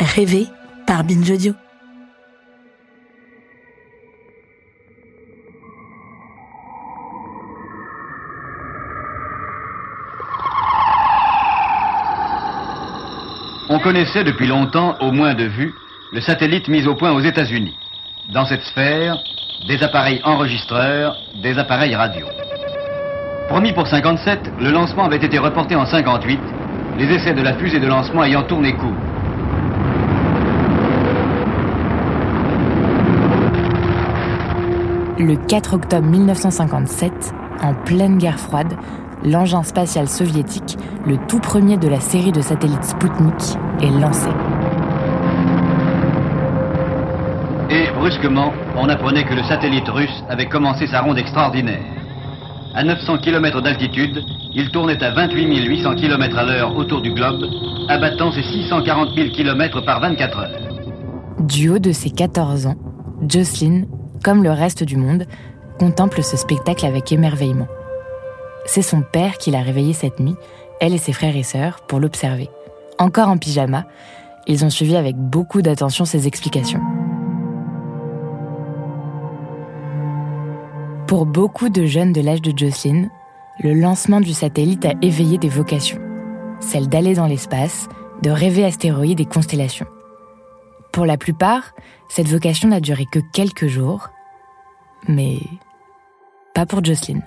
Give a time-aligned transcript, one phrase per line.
[0.00, 0.46] Rêver
[0.86, 1.52] par Binge Audio.
[13.68, 15.74] On connaissait depuis longtemps, au moins de vue,
[16.12, 17.76] le satellite mis au point aux États-Unis.
[18.32, 19.18] Dans cette sphère,
[19.66, 22.26] des appareils enregistreurs, des appareils radio.
[23.48, 26.38] Promis pour 57, le lancement avait été reporté en 58,
[26.98, 28.92] les essais de la fusée de lancement ayant tourné court.
[35.18, 37.32] Le 4 octobre 1957,
[37.62, 38.74] en pleine guerre froide,
[39.24, 40.76] l'engin spatial soviétique,
[41.06, 44.28] le tout premier de la série de satellites Sputnik, est lancé.
[48.06, 51.82] Brusquement, on apprenait que le satellite russe avait commencé sa ronde extraordinaire.
[52.72, 54.22] À 900 km d'altitude,
[54.54, 57.42] il tournait à 28 800 km à l'heure autour du globe,
[57.88, 60.60] abattant ses 640 000 km par 24 heures.
[61.40, 62.76] Du haut de ses 14 ans,
[63.28, 63.86] Jocelyn,
[64.22, 65.24] comme le reste du monde,
[65.80, 67.66] contemple ce spectacle avec émerveillement.
[68.66, 70.36] C'est son père qui l'a réveillée cette nuit,
[70.80, 72.50] elle et ses frères et sœurs, pour l'observer.
[73.00, 73.84] Encore en pyjama,
[74.46, 76.80] ils ont suivi avec beaucoup d'attention ses explications.
[81.06, 83.08] Pour beaucoup de jeunes de l'âge de Jocelyn,
[83.60, 86.00] le lancement du satellite a éveillé des vocations.
[86.58, 87.88] Celle d'aller dans l'espace,
[88.22, 89.86] de rêver astéroïdes et constellations.
[90.92, 91.74] Pour la plupart,
[92.08, 94.08] cette vocation n'a duré que quelques jours,
[95.06, 95.38] mais
[96.54, 97.20] pas pour Jocelyn.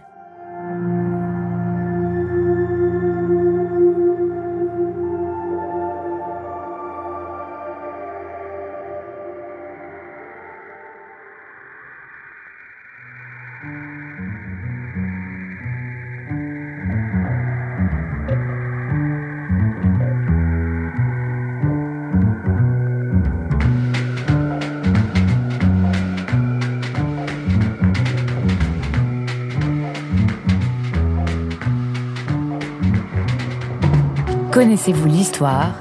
[34.60, 35.80] Connaissez-vous l'histoire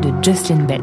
[0.00, 0.80] de Jocelyn Bell?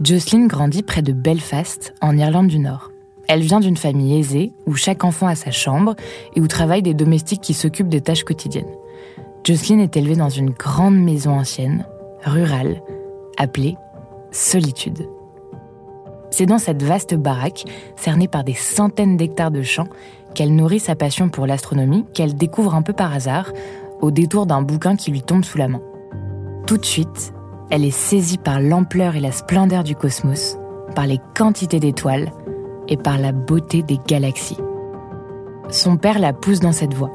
[0.00, 2.92] Jocelyn grandit près de Belfast, en Irlande du Nord.
[3.26, 5.96] Elle vient d'une famille aisée, où chaque enfant a sa chambre
[6.36, 8.70] et où travaillent des domestiques qui s'occupent des tâches quotidiennes.
[9.42, 11.84] Jocelyn est élevée dans une grande maison ancienne,
[12.22, 12.80] rurale,
[13.38, 13.74] appelée
[14.30, 15.04] Solitude.
[16.36, 17.64] C'est dans cette vaste baraque,
[17.94, 19.86] cernée par des centaines d'hectares de champs,
[20.34, 23.52] qu'elle nourrit sa passion pour l'astronomie, qu'elle découvre un peu par hasard,
[24.00, 25.80] au détour d'un bouquin qui lui tombe sous la main.
[26.66, 27.32] Tout de suite,
[27.70, 30.58] elle est saisie par l'ampleur et la splendeur du cosmos,
[30.96, 32.32] par les quantités d'étoiles
[32.88, 34.58] et par la beauté des galaxies.
[35.68, 37.12] Son père la pousse dans cette voie.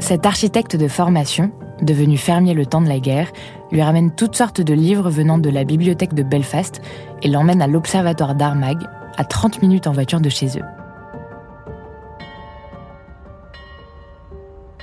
[0.00, 1.50] Cet architecte de formation,
[1.80, 3.32] devenu fermier le temps de la guerre,
[3.72, 6.80] lui ramène toutes sortes de livres venant de la bibliothèque de Belfast
[7.22, 8.78] et l'emmène à l'observatoire d'Armagh,
[9.16, 10.64] à 30 minutes en voiture de chez eux.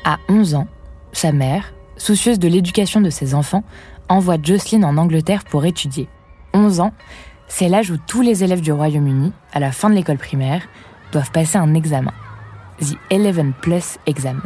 [0.04, 0.68] À 11 ans,
[1.12, 3.64] sa mère, soucieuse de l'éducation de ses enfants,
[4.10, 6.08] envoie Jocelyn en Angleterre pour étudier.
[6.54, 6.94] 11 ans,
[7.48, 10.62] c'est l'âge où tous les élèves du Royaume-Uni, à la fin de l'école primaire,
[11.12, 12.14] doivent passer un examen.
[12.80, 14.42] The 11 Plus Exam.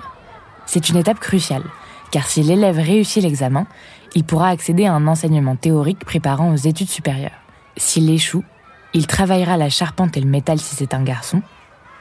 [0.66, 1.64] C'est une étape cruciale,
[2.12, 3.66] car si l'élève réussit l'examen,
[4.14, 7.40] il pourra accéder à un enseignement théorique préparant aux études supérieures.
[7.78, 8.44] S'il échoue,
[8.94, 11.42] il travaillera la charpente et le métal si c'est un garçon,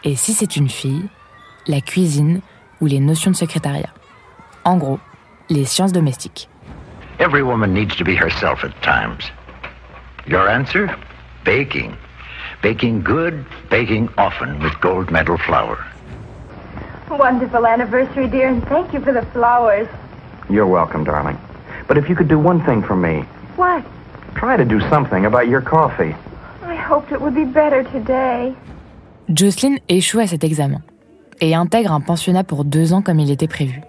[0.03, 1.05] et si c'est une fille,
[1.67, 2.41] la cuisine
[2.81, 3.93] ou les notions de secrétariat.
[4.65, 4.99] En gros,
[5.49, 6.49] les sciences domestiques.
[7.21, 9.31] Every woman needs to be herself at times.
[10.27, 10.89] Your answer?
[11.45, 11.93] Baking.
[12.63, 15.79] Baking good, baking often with gold medal flour.
[17.11, 19.89] Wonderful anniversary, dear, and thank you for the flowers.
[20.49, 21.37] You're welcome, darling.
[21.89, 23.25] But if you could do one thing for me,
[23.57, 23.83] What?
[24.37, 26.15] try to do something about your coffee.
[26.65, 28.55] I hoped it would be better today.
[29.29, 30.81] Jocelyn échoue à cet examen
[31.41, 33.81] et intègre un pensionnat pour deux ans comme il était prévu.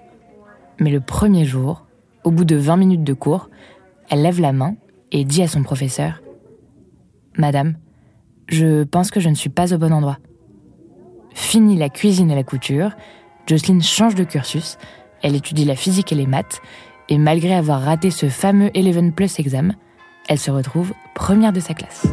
[0.80, 1.86] Mais le premier jour,
[2.24, 3.50] au bout de 20 minutes de cours,
[4.10, 4.76] elle lève la main
[5.12, 6.22] et dit à son professeur
[7.38, 7.76] Madame,
[8.48, 10.18] je pense que je ne suis pas au bon endroit.
[11.33, 12.92] Fini la cuisine et la couture,
[13.48, 14.78] Jocelyn change de cursus,
[15.22, 16.62] elle étudie la physique et les maths,
[17.10, 19.75] et malgré avoir raté ce fameux Eleven Plus examen,
[20.28, 22.07] elle se retrouve première de sa classe.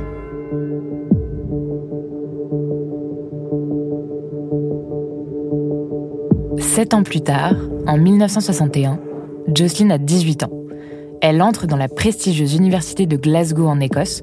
[6.59, 7.55] Sept ans plus tard,
[7.87, 9.01] en 1961,
[9.55, 10.53] Jocelyn a 18 ans.
[11.21, 14.23] Elle entre dans la prestigieuse université de Glasgow en Écosse,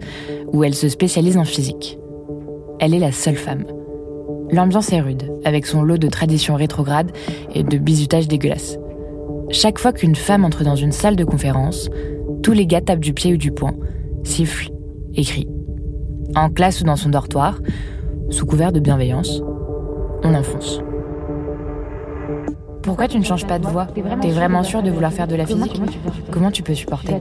[0.54, 1.98] où elle se spécialise en physique.
[2.80, 3.66] Elle est la seule femme.
[4.52, 7.12] L'ambiance est rude, avec son lot de traditions rétrogrades
[7.54, 8.78] et de bizutage dégueulasses.
[9.50, 11.90] Chaque fois qu'une femme entre dans une salle de conférence,
[12.44, 13.76] tous les gars tapent du pied ou du poing,
[14.24, 14.72] sifflent
[15.16, 15.50] et crient.
[16.36, 17.60] En classe ou dans son dortoir,
[18.30, 19.42] sous couvert de bienveillance,
[20.24, 20.80] on enfonce.
[22.86, 23.88] Pourquoi tu ne changes pas de voix
[24.22, 25.82] T'es vraiment sûr de vouloir faire de la physique
[26.32, 27.20] Comment tu peux supporter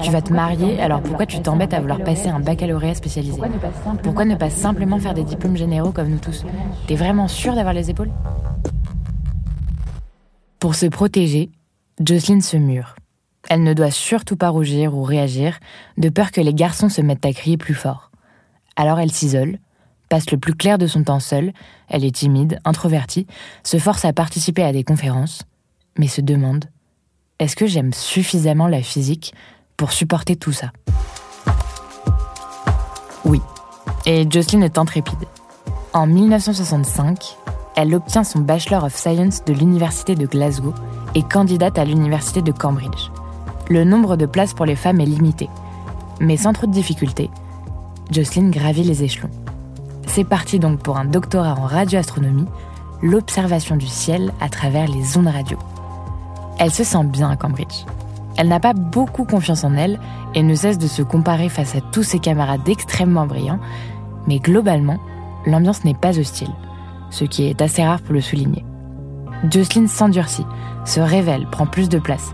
[0.00, 3.40] Tu vas te marier, alors pourquoi tu t'embêtes à vouloir passer un baccalauréat spécialisé
[4.04, 6.44] Pourquoi ne pas simplement faire des diplômes généraux comme nous tous
[6.86, 8.12] T'es vraiment sûr d'avoir les épaules
[10.60, 11.50] Pour se protéger,
[12.00, 12.94] Jocelyn se mure.
[13.50, 15.58] Elle ne doit surtout pas rougir ou réagir,
[15.98, 18.12] de peur que les garçons se mettent à crier plus fort.
[18.76, 19.58] Alors elle s'isole,
[20.12, 21.54] passe le plus clair de son temps seule,
[21.88, 23.26] elle est timide, introvertie,
[23.62, 25.44] se force à participer à des conférences,
[25.96, 26.66] mais se demande
[27.38, 29.32] est-ce que j'aime suffisamment la physique
[29.78, 30.70] pour supporter tout ça?
[33.24, 33.40] Oui,
[34.04, 35.24] et Jocelyn est intrépide.
[35.94, 37.38] En 1965,
[37.74, 40.74] elle obtient son Bachelor of Science de l'Université de Glasgow
[41.14, 43.10] et candidate à l'Université de Cambridge.
[43.70, 45.48] Le nombre de places pour les femmes est limité,
[46.20, 47.30] mais sans trop de difficultés,
[48.10, 49.30] Jocelyn gravit les échelons.
[50.14, 52.44] C'est parti donc pour un doctorat en radioastronomie,
[53.00, 55.56] l'observation du ciel à travers les ondes radio.
[56.58, 57.86] Elle se sent bien à Cambridge.
[58.36, 59.98] Elle n'a pas beaucoup confiance en elle
[60.34, 63.58] et ne cesse de se comparer face à tous ses camarades extrêmement brillants,
[64.26, 64.98] mais globalement,
[65.46, 66.52] l'ambiance n'est pas hostile,
[67.08, 68.66] ce qui est assez rare pour le souligner.
[69.50, 70.44] Jocelyn s'endurcit,
[70.84, 72.32] se révèle, prend plus de place,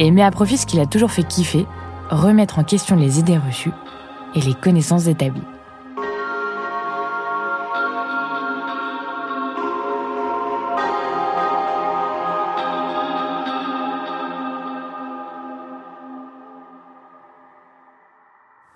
[0.00, 1.64] et met à profit ce qu'il a toujours fait kiffer,
[2.10, 3.70] remettre en question les idées reçues
[4.34, 5.42] et les connaissances établies.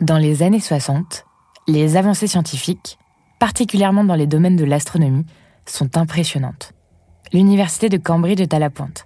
[0.08, 1.26] Dans les années 60,
[1.66, 2.98] les avancées scientifiques,
[3.38, 5.26] particulièrement dans les domaines de l'astronomie,
[5.66, 6.72] sont impressionnantes.
[7.34, 9.04] L'université de Cambridge est à la pointe.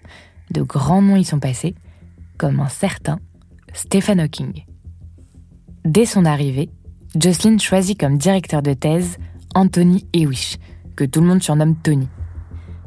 [0.53, 1.75] De grands noms y sont passés,
[2.39, 3.19] comme un certain
[3.73, 4.65] Stephen Hawking.
[5.85, 6.71] Dès son arrivée,
[7.21, 9.19] Jocelyn choisit comme directeur de thèse
[9.57, 10.59] Anthony Hewish,
[10.95, 12.07] que tout le monde surnomme Tony.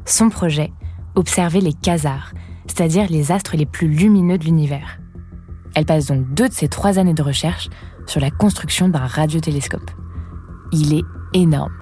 [0.06, 0.72] Son projet,
[1.16, 2.32] observer les quasars,
[2.66, 5.00] c'est-à-dire les astres les plus lumineux de l'univers.
[5.76, 7.68] Elle passe donc deux de ses trois années de recherche
[8.06, 9.90] sur la construction d'un radiotélescope.
[10.72, 11.72] Il est énorme.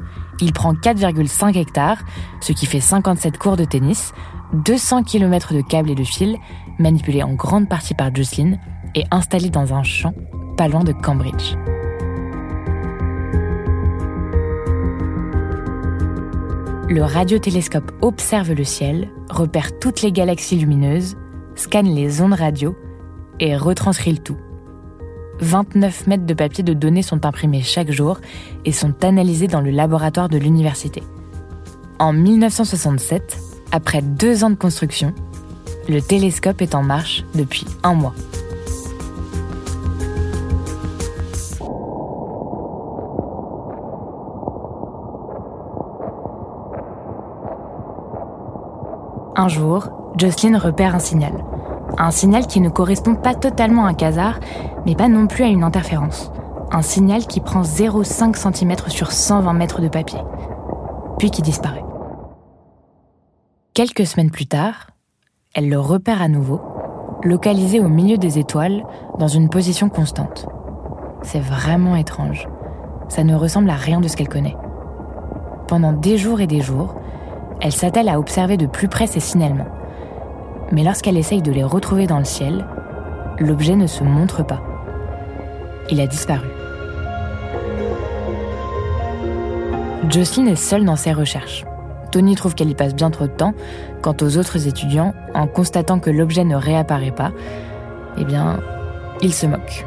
[0.41, 1.99] Il prend 4,5 hectares,
[2.41, 4.13] ce qui fait 57 cours de tennis,
[4.53, 6.37] 200 km de câbles et de fils,
[6.81, 8.57] manipulés en grande partie par Jocelyn
[8.97, 10.13] et installés dans un champ
[10.57, 11.55] pas loin de Cambridge.
[16.89, 21.17] Le radiotélescope observe le ciel, repère toutes les galaxies lumineuses,
[21.55, 22.77] scanne les ondes radio
[23.41, 24.37] et retranscrit le tout.
[25.41, 28.21] 29 mètres de papier de données sont imprimés chaque jour
[28.65, 31.03] et sont analysés dans le laboratoire de l'université.
[31.99, 33.37] En 1967,
[33.73, 35.13] après deux ans de construction,
[35.89, 38.15] le télescope est en marche depuis un mois.
[49.37, 51.33] Un jour, Jocelyn repère un signal.
[51.99, 54.41] Un signal qui ne correspond pas totalement à un quasar,
[54.85, 56.33] mais pas non plus à une interférence.
[56.73, 60.19] Un signal qui prend 0,5 cm sur 120 mètres de papier,
[61.19, 61.85] puis qui disparaît.
[63.75, 64.91] Quelques semaines plus tard,
[65.55, 66.61] elle le repère à nouveau,
[67.23, 68.85] localisé au milieu des étoiles,
[69.19, 70.47] dans une position constante.
[71.23, 72.49] C'est vraiment étrange.
[73.09, 74.57] Ça ne ressemble à rien de ce qu'elle connaît.
[75.69, 76.95] Pendant des jours et des jours,
[77.61, 79.69] elle s'attelle à observer de plus près ces signalements.
[80.75, 82.67] Mais lorsqu'elle essaye de les retrouver dans le ciel,
[83.39, 84.61] l'objet ne se montre pas.
[85.89, 86.49] Il a disparu.
[90.11, 91.65] Jocelyn est seule dans ses recherches.
[92.11, 93.55] Tony trouve qu'elle y passe bien trop de temps,
[94.03, 97.31] quant aux autres étudiants, en constatant que l'objet ne réapparaît pas,
[98.19, 98.59] Eh bien,
[99.23, 99.87] il se moque.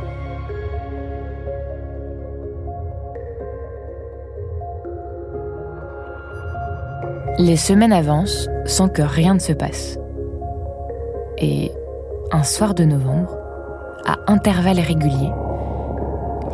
[7.39, 9.99] Les semaines avancent sans que rien ne se passe.
[11.39, 11.71] Et
[12.31, 13.35] un soir de novembre,
[14.05, 15.31] à intervalles réguliers,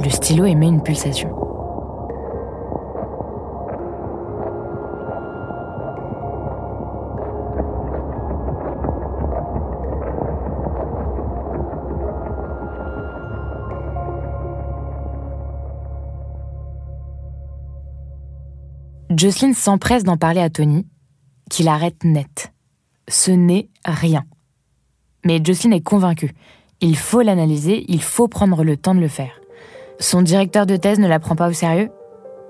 [0.04, 1.30] le stylo émet une pulsation.
[19.16, 20.86] Jocelyn s'empresse d'en parler à Tony,
[21.50, 22.52] qui l'arrête net.
[23.08, 24.26] Ce n'est rien.
[25.24, 26.34] Mais Jocelyn est convaincue.
[26.82, 29.40] Il faut l'analyser, il faut prendre le temps de le faire.
[30.00, 31.90] Son directeur de thèse ne la prend pas au sérieux?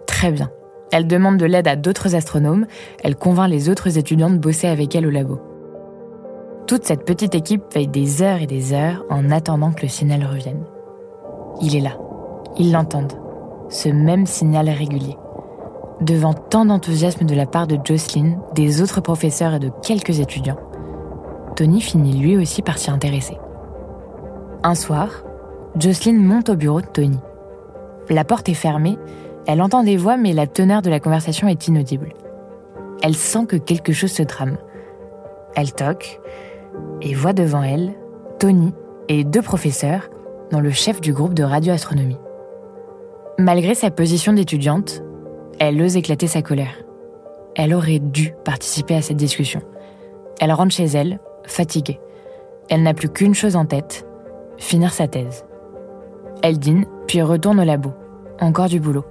[0.08, 0.50] Très bien.
[0.92, 2.65] Elle demande de l'aide à d'autres astronomes,
[3.03, 5.39] elle convainc les autres étudiants de bosser avec elle au labo.
[6.68, 10.24] Toute cette petite équipe veille des heures et des heures en attendant que le signal
[10.24, 10.63] revienne.
[11.62, 11.98] Il est là.
[12.58, 13.13] Ils l'entendent.
[13.70, 15.18] Ce même signal régulier.
[16.01, 20.60] Devant tant d'enthousiasme de la part de Jocelyn, des autres professeurs et de quelques étudiants,
[21.55, 23.38] Tony finit lui aussi par s'y intéresser.
[24.63, 25.24] Un soir,
[25.77, 27.19] Jocelyn monte au bureau de Tony.
[28.10, 28.98] La porte est fermée,
[29.45, 32.13] elle entend des voix mais la teneur de la conversation est inaudible.
[33.01, 34.57] Elle sent que quelque chose se trame.
[35.55, 36.19] Elle toque
[37.01, 37.93] et voit devant elle
[38.39, 38.74] Tony
[39.10, 40.10] et deux professeurs,
[40.51, 42.17] dont le chef du groupe de radioastronomie.
[43.38, 45.03] Malgré sa position d'étudiante,
[45.60, 46.83] elle ose éclater sa colère.
[47.55, 49.62] Elle aurait dû participer à cette discussion.
[50.39, 52.00] Elle rentre chez elle, fatiguée.
[52.69, 54.05] Elle n'a plus qu'une chose en tête,
[54.57, 55.45] finir sa thèse.
[56.41, 57.91] Elle dîne, puis retourne au labo.
[58.39, 59.05] Encore du boulot.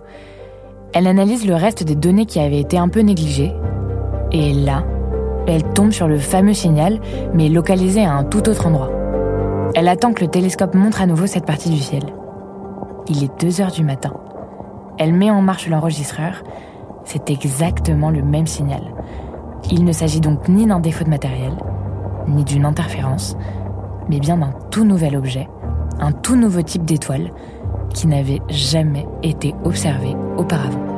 [0.92, 3.52] Elle analyse le reste des données qui avaient été un peu négligées.
[4.32, 4.84] Et là,
[5.46, 7.00] elle tombe sur le fameux signal,
[7.32, 8.90] mais localisé à un tout autre endroit.
[9.74, 12.02] Elle attend que le télescope montre à nouveau cette partie du ciel.
[13.08, 14.12] Il est 2 heures du matin.
[14.98, 16.42] Elle met en marche l'enregistreur.
[17.04, 18.82] C'est exactement le même signal.
[19.70, 21.52] Il ne s'agit donc ni d'un défaut de matériel,
[22.28, 23.36] ni d'une interférence,
[24.08, 25.48] mais bien d'un tout nouvel objet,
[26.00, 27.32] un tout nouveau type d'étoile
[27.94, 30.92] qui n'avait jamais été observé auparavant.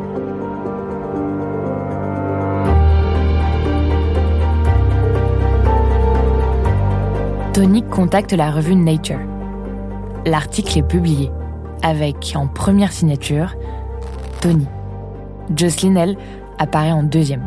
[7.52, 9.20] Tony contacte la revue Nature.
[10.26, 11.30] L'article est publié,
[11.82, 13.54] avec en première signature
[14.40, 14.66] Tony.
[15.54, 16.16] Jocelyn, elle,
[16.58, 17.44] apparaît en deuxième.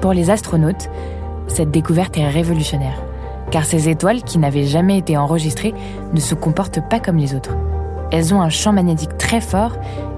[0.00, 0.90] Pour les astronautes,
[1.48, 3.02] cette découverte est révolutionnaire,
[3.50, 5.74] car ces étoiles, qui n'avaient jamais été enregistrées,
[6.12, 7.56] ne se comportent pas comme les autres.
[8.12, 9.72] Elles ont un champ magnétique très fort,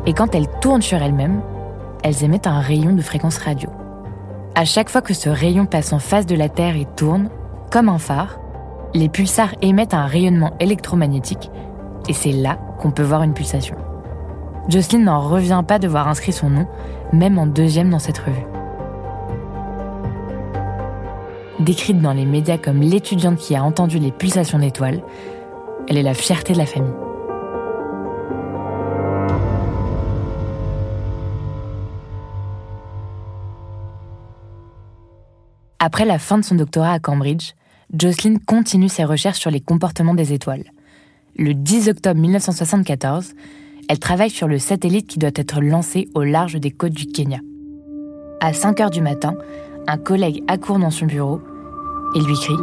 [0.06, 1.40] et quand elles tournent sur elles-mêmes,
[2.02, 3.70] elles émettent un rayon de fréquence radio.
[4.54, 7.28] À chaque fois que ce rayon passe en face de la Terre et tourne,
[7.70, 8.40] comme un phare,
[8.94, 11.50] les pulsars émettent un rayonnement électromagnétique,
[12.08, 13.76] et c'est là qu'on peut voir une pulsation.
[14.68, 16.66] Jocelyn n'en revient pas de voir inscrit son nom,
[17.12, 18.57] même en deuxième dans cette revue.
[21.60, 25.02] Décrite dans les médias comme l'étudiante qui a entendu les pulsations d'étoiles,
[25.88, 26.92] elle est la fierté de la famille.
[35.80, 37.54] Après la fin de son doctorat à Cambridge,
[37.98, 40.64] Jocelyn continue ses recherches sur les comportements des étoiles.
[41.36, 43.32] Le 10 octobre 1974,
[43.88, 47.38] elle travaille sur le satellite qui doit être lancé au large des côtes du Kenya.
[48.40, 49.34] À 5 heures du matin,
[49.88, 51.40] un collègue accourt dans son bureau
[52.14, 52.54] et lui crie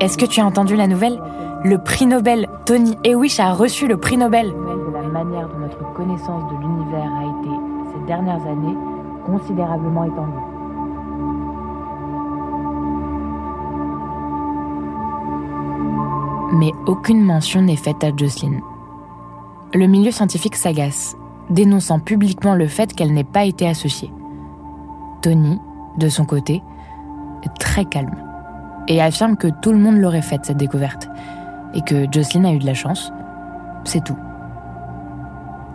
[0.00, 1.20] Est-ce que tu as entendu la nouvelle?
[1.62, 4.48] Le prix Nobel, Tony Hewish a reçu le prix Nobel.
[4.48, 7.50] De la manière dont notre connaissance de l'univers a été,
[7.92, 8.76] ces dernières années,
[9.24, 10.32] considérablement étendue.
[16.54, 18.60] Mais aucune mention n'est faite à Jocelyn
[19.76, 21.16] le milieu scientifique s'agace,
[21.50, 24.10] dénonçant publiquement le fait qu'elle n'ait pas été associée.
[25.22, 25.58] Tony,
[25.98, 26.62] de son côté,
[27.58, 28.14] très calme
[28.88, 31.08] et affirme que tout le monde l'aurait faite, cette découverte,
[31.74, 33.12] et que Jocelyn a eu de la chance.
[33.84, 34.16] C'est tout.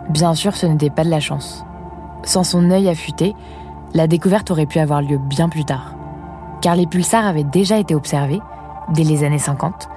[0.08, 1.64] Bien sûr, ce n'était pas de la chance.
[2.24, 3.34] Sans son œil affûté,
[3.94, 5.94] la découverte aurait pu avoir lieu bien plus tard.
[6.60, 8.40] Car les pulsars avaient déjà été observés,
[8.94, 9.88] dès les années 50,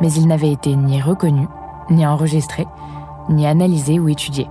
[0.00, 1.48] mais ils n'avaient été ni reconnus,
[1.90, 2.66] ni enregistrés,
[3.28, 4.48] ni analyser ou étudier.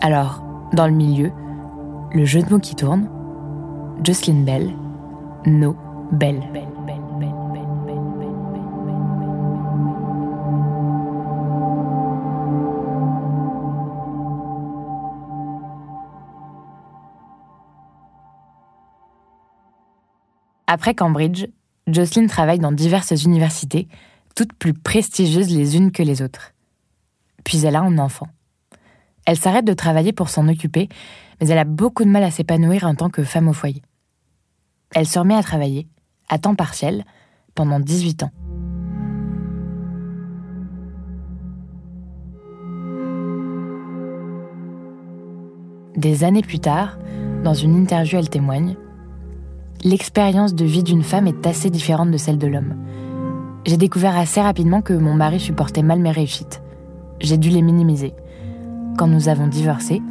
[0.00, 1.32] Alors, dans le milieu,
[2.12, 3.08] le jeu de mots qui tourne,
[4.02, 4.74] Jocelyn Bell,
[5.44, 5.76] No
[6.12, 6.40] Bell.
[20.66, 21.46] Après Cambridge,
[21.86, 23.86] Jocelyn travaille dans diverses universités,
[24.34, 26.54] toutes plus prestigieuses les unes que les autres.
[27.44, 28.28] Puis elle a un enfant.
[29.26, 30.88] Elle s'arrête de travailler pour s'en occuper,
[31.40, 33.82] mais elle a beaucoup de mal à s'épanouir en tant que femme au foyer.
[34.94, 35.86] Elle se remet à travailler,
[36.28, 37.04] à temps partiel,
[37.54, 38.30] pendant 18 ans.
[45.96, 46.98] Des années plus tard,
[47.44, 48.76] dans une interview, elle témoigne
[49.82, 52.74] L'expérience de vie d'une femme est assez différente de celle de l'homme.
[53.64, 56.62] J'ai découvert assez rapidement que mon mari supportait mal mes réussites.
[57.20, 58.12] J'ai dû les minimiser.
[58.98, 60.02] Quand nous avons divorcé,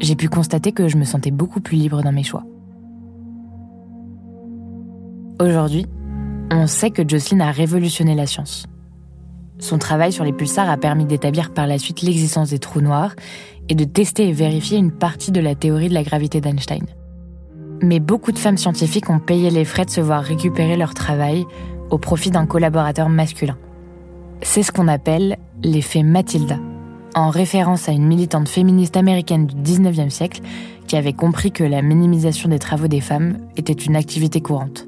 [0.00, 2.44] j'ai pu constater que je me sentais beaucoup plus libre dans mes choix.
[5.38, 5.84] Aujourd'hui,
[6.50, 8.66] on sait que Jocelyn a révolutionné la science.
[9.58, 13.14] Son travail sur les pulsars a permis d'établir par la suite l'existence des trous noirs
[13.68, 16.86] et de tester et vérifier une partie de la théorie de la gravité d'Einstein.
[17.82, 21.44] Mais beaucoup de femmes scientifiques ont payé les frais de se voir récupérer leur travail
[21.90, 23.58] au profit d'un collaborateur masculin.
[24.40, 26.58] C'est ce qu'on appelle l'effet Matilda,
[27.14, 30.40] en référence à une militante féministe américaine du 19e siècle
[30.86, 34.86] qui avait compris que la minimisation des travaux des femmes était une activité courante.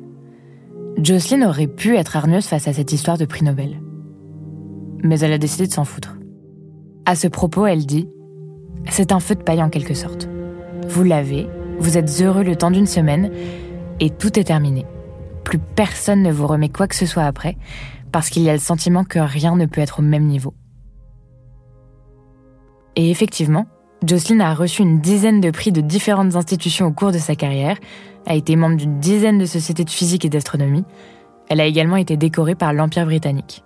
[1.00, 3.80] Jocelyn aurait pu être hargneuse face à cette histoire de prix Nobel.
[5.04, 6.18] Mais elle a décidé de s'en foutre.
[7.06, 8.08] À ce propos, elle dit
[8.88, 10.28] C'est un feu de paille en quelque sorte.
[10.88, 11.46] Vous l'avez,
[11.78, 13.30] vous êtes heureux le temps d'une semaine,
[14.00, 14.86] et tout est terminé.
[15.44, 17.56] Plus personne ne vous remet quoi que ce soit après,
[18.10, 20.52] parce qu'il y a le sentiment que rien ne peut être au même niveau.
[22.96, 23.66] Et effectivement,
[24.04, 27.76] Jocelyn a reçu une dizaine de prix de différentes institutions au cours de sa carrière,
[28.28, 30.84] a été membre d'une dizaine de sociétés de physique et d'astronomie.
[31.48, 33.64] Elle a également été décorée par l'Empire britannique.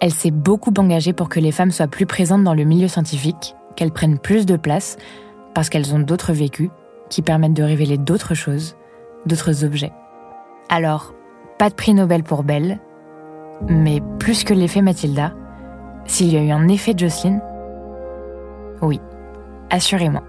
[0.00, 3.56] Elle s'est beaucoup engagée pour que les femmes soient plus présentes dans le milieu scientifique,
[3.74, 4.96] qu'elles prennent plus de place,
[5.52, 6.70] parce qu'elles ont d'autres vécus
[7.10, 8.76] qui permettent de révéler d'autres choses,
[9.26, 9.92] d'autres objets.
[10.68, 11.12] Alors,
[11.58, 12.78] pas de prix Nobel pour Belle,
[13.68, 15.34] mais plus que l'effet Mathilda,
[16.04, 17.40] s'il y a eu un effet Jocelyn,
[18.80, 19.00] oui,
[19.70, 20.22] assurément.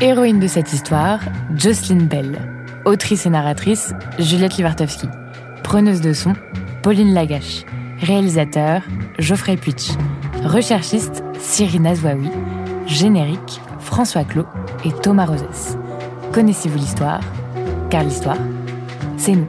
[0.00, 1.20] Héroïne de cette histoire,
[1.56, 2.38] Jocelyn Bell.
[2.84, 5.08] Autrice et narratrice, Juliette Livartowski.
[5.62, 6.34] Preneuse de son,
[6.82, 7.64] Pauline Lagache.
[8.02, 8.82] Réalisateur,
[9.18, 9.92] Geoffrey Puitch.
[10.44, 12.30] Recherchiste, Cyrina Zouaoui.
[12.86, 14.46] Générique, François Clot
[14.84, 15.78] et Thomas Rosès.
[16.32, 17.20] Connaissez-vous l'histoire?
[17.88, 18.38] Car l'histoire,
[19.16, 19.48] c'est nous.